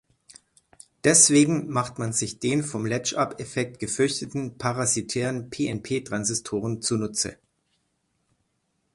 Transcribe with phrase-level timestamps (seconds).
[1.03, 7.37] Deswegen macht man sich den vom Latch-Up-Effekt gefürchteten „parasitären“ pnp-Transistoren zu nutze.